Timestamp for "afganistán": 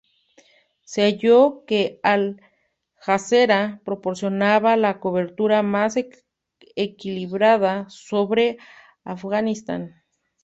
9.03-10.01